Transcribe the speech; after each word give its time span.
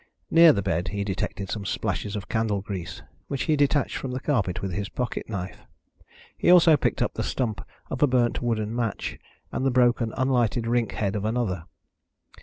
Near 0.31 0.51
the 0.51 0.63
bed 0.63 0.87
he 0.87 1.03
detected 1.03 1.51
some 1.51 1.63
splashes 1.63 2.15
of 2.15 2.27
candle 2.27 2.61
grease, 2.61 3.03
which 3.27 3.43
he 3.43 3.55
detached 3.55 3.97
from 3.97 4.09
the 4.09 4.19
carpet 4.19 4.59
with 4.59 4.71
his 4.73 4.89
pocket 4.89 5.29
knife. 5.29 5.59
He 6.35 6.49
also 6.49 6.75
picked 6.75 7.03
up 7.03 7.13
the 7.13 7.21
stump 7.21 7.63
of 7.91 8.01
a 8.01 8.07
burnt 8.07 8.41
wooden 8.41 8.75
match, 8.75 9.19
and 9.51 9.63
the 9.63 9.69
broken 9.69 10.11
unlighted 10.17 10.65
rink 10.65 10.93
head 10.93 11.15
of 11.15 11.23
another. 11.23 11.65